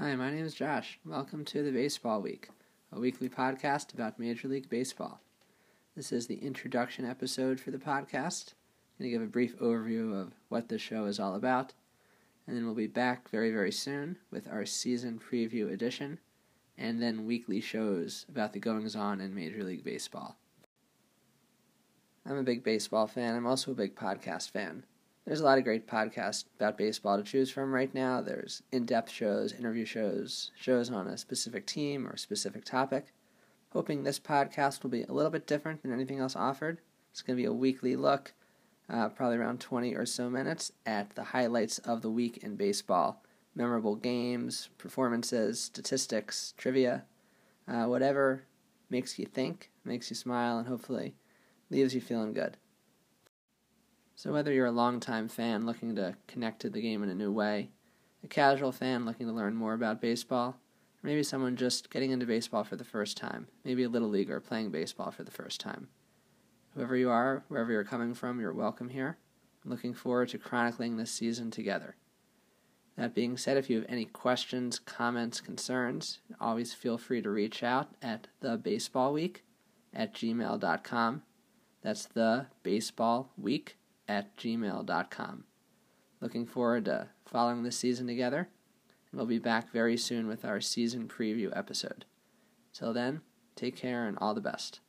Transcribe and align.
Hi, 0.00 0.16
my 0.16 0.30
name 0.30 0.46
is 0.46 0.54
Josh. 0.54 0.98
Welcome 1.04 1.44
to 1.44 1.62
the 1.62 1.70
Baseball 1.70 2.22
Week, 2.22 2.48
a 2.90 2.98
weekly 2.98 3.28
podcast 3.28 3.92
about 3.92 4.18
Major 4.18 4.48
League 4.48 4.70
Baseball. 4.70 5.20
This 5.94 6.10
is 6.10 6.26
the 6.26 6.38
introduction 6.38 7.04
episode 7.04 7.60
for 7.60 7.70
the 7.70 7.76
podcast. 7.76 8.54
I'm 8.98 9.04
going 9.04 9.10
to 9.10 9.10
give 9.10 9.20
a 9.20 9.26
brief 9.26 9.58
overview 9.58 10.18
of 10.18 10.32
what 10.48 10.70
this 10.70 10.80
show 10.80 11.04
is 11.04 11.20
all 11.20 11.34
about, 11.34 11.74
and 12.46 12.56
then 12.56 12.64
we'll 12.64 12.74
be 12.74 12.86
back 12.86 13.28
very, 13.28 13.50
very 13.50 13.70
soon 13.70 14.16
with 14.30 14.48
our 14.48 14.64
season 14.64 15.20
preview 15.20 15.70
edition, 15.70 16.18
and 16.78 17.02
then 17.02 17.26
weekly 17.26 17.60
shows 17.60 18.24
about 18.26 18.54
the 18.54 18.58
goings 18.58 18.96
on 18.96 19.20
in 19.20 19.34
Major 19.34 19.62
League 19.64 19.84
Baseball. 19.84 20.38
I'm 22.24 22.38
a 22.38 22.42
big 22.42 22.64
baseball 22.64 23.06
fan. 23.06 23.36
I'm 23.36 23.46
also 23.46 23.72
a 23.72 23.74
big 23.74 23.96
podcast 23.96 24.50
fan 24.50 24.84
there's 25.30 25.38
a 25.38 25.44
lot 25.44 25.58
of 25.58 25.64
great 25.64 25.86
podcasts 25.86 26.46
about 26.56 26.76
baseball 26.76 27.16
to 27.16 27.22
choose 27.22 27.52
from 27.52 27.72
right 27.72 27.94
now. 27.94 28.20
There's 28.20 28.64
in 28.72 28.84
depth 28.84 29.12
shows, 29.12 29.52
interview 29.52 29.84
shows, 29.84 30.50
shows 30.56 30.90
on 30.90 31.06
a 31.06 31.16
specific 31.16 31.66
team 31.66 32.04
or 32.04 32.10
a 32.10 32.18
specific 32.18 32.64
topic. 32.64 33.12
Hoping 33.72 34.02
this 34.02 34.18
podcast 34.18 34.82
will 34.82 34.90
be 34.90 35.04
a 35.04 35.12
little 35.12 35.30
bit 35.30 35.46
different 35.46 35.82
than 35.82 35.92
anything 35.92 36.18
else 36.18 36.34
offered. 36.34 36.80
It's 37.12 37.22
going 37.22 37.36
to 37.36 37.40
be 37.40 37.46
a 37.46 37.52
weekly 37.52 37.94
look, 37.94 38.34
uh, 38.88 39.10
probably 39.10 39.36
around 39.36 39.60
20 39.60 39.94
or 39.94 40.04
so 40.04 40.28
minutes, 40.28 40.72
at 40.84 41.14
the 41.14 41.22
highlights 41.22 41.78
of 41.78 42.02
the 42.02 42.10
week 42.10 42.38
in 42.38 42.56
baseball 42.56 43.22
memorable 43.54 43.94
games, 43.94 44.68
performances, 44.78 45.60
statistics, 45.60 46.54
trivia, 46.56 47.04
uh, 47.68 47.84
whatever 47.84 48.42
makes 48.88 49.16
you 49.16 49.26
think, 49.26 49.70
makes 49.84 50.10
you 50.10 50.16
smile, 50.16 50.58
and 50.58 50.66
hopefully 50.66 51.14
leaves 51.70 51.94
you 51.94 52.00
feeling 52.00 52.32
good. 52.32 52.56
So, 54.22 54.34
whether 54.34 54.52
you're 54.52 54.66
a 54.66 54.70
longtime 54.70 55.28
fan 55.28 55.64
looking 55.64 55.96
to 55.96 56.14
connect 56.26 56.60
to 56.60 56.68
the 56.68 56.82
game 56.82 57.02
in 57.02 57.08
a 57.08 57.14
new 57.14 57.32
way, 57.32 57.70
a 58.22 58.28
casual 58.28 58.70
fan 58.70 59.06
looking 59.06 59.26
to 59.26 59.32
learn 59.32 59.54
more 59.54 59.72
about 59.72 60.02
baseball, 60.02 60.48
or 60.48 61.02
maybe 61.02 61.22
someone 61.22 61.56
just 61.56 61.88
getting 61.88 62.10
into 62.10 62.26
baseball 62.26 62.62
for 62.62 62.76
the 62.76 62.84
first 62.84 63.16
time, 63.16 63.46
maybe 63.64 63.82
a 63.82 63.88
little 63.88 64.10
leaguer 64.10 64.38
playing 64.38 64.70
baseball 64.72 65.10
for 65.10 65.24
the 65.24 65.30
first 65.30 65.58
time. 65.58 65.88
Whoever 66.74 66.98
you 66.98 67.08
are, 67.08 67.44
wherever 67.48 67.72
you're 67.72 67.82
coming 67.82 68.12
from, 68.12 68.40
you're 68.40 68.52
welcome 68.52 68.90
here. 68.90 69.16
I'm 69.64 69.70
looking 69.70 69.94
forward 69.94 70.28
to 70.28 70.38
chronicling 70.38 70.98
this 70.98 71.10
season 71.10 71.50
together. 71.50 71.96
That 72.98 73.14
being 73.14 73.38
said, 73.38 73.56
if 73.56 73.70
you 73.70 73.78
have 73.78 73.86
any 73.88 74.04
questions, 74.04 74.78
comments, 74.78 75.40
concerns, 75.40 76.18
always 76.38 76.74
feel 76.74 76.98
free 76.98 77.22
to 77.22 77.30
reach 77.30 77.62
out 77.62 77.94
at 78.02 78.26
thebaseballweek 78.42 79.36
at 79.94 80.12
gmail.com. 80.12 81.22
That's 81.80 82.04
the 82.04 82.48
baseball 82.62 83.32
week 83.38 83.78
at 84.10 84.36
gmail.com. 84.36 85.44
Looking 86.20 86.44
forward 86.44 86.86
to 86.86 87.08
following 87.24 87.62
this 87.62 87.76
season 87.76 88.08
together, 88.08 88.48
and 89.10 89.18
we'll 89.18 89.26
be 89.26 89.38
back 89.38 89.70
very 89.70 89.96
soon 89.96 90.26
with 90.26 90.44
our 90.44 90.60
season 90.60 91.06
preview 91.06 91.56
episode. 91.56 92.04
Till 92.74 92.92
then, 92.92 93.20
take 93.54 93.76
care 93.76 94.06
and 94.06 94.18
all 94.20 94.34
the 94.34 94.40
best. 94.40 94.80